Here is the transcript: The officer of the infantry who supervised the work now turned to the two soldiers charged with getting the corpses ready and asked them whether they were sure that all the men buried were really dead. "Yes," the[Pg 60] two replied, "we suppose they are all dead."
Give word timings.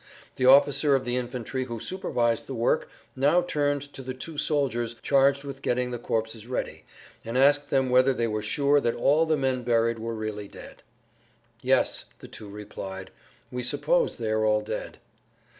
The 0.37 0.47
officer 0.47 0.95
of 0.95 1.05
the 1.05 1.15
infantry 1.15 1.65
who 1.65 1.79
supervised 1.79 2.47
the 2.47 2.55
work 2.55 2.89
now 3.15 3.43
turned 3.43 3.83
to 3.93 4.01
the 4.01 4.15
two 4.15 4.35
soldiers 4.35 4.95
charged 5.03 5.43
with 5.43 5.61
getting 5.61 5.91
the 5.91 5.99
corpses 5.99 6.47
ready 6.47 6.85
and 7.23 7.37
asked 7.37 7.69
them 7.69 7.91
whether 7.91 8.11
they 8.11 8.25
were 8.27 8.41
sure 8.41 8.79
that 8.79 8.95
all 8.95 9.27
the 9.27 9.37
men 9.37 9.61
buried 9.61 9.99
were 9.99 10.15
really 10.15 10.47
dead. 10.47 10.81
"Yes," 11.61 12.05
the[Pg 12.17 12.25
60] 12.25 12.27
two 12.29 12.49
replied, 12.49 13.11
"we 13.51 13.61
suppose 13.61 14.15
they 14.15 14.31
are 14.31 14.43
all 14.43 14.61
dead." 14.61 14.97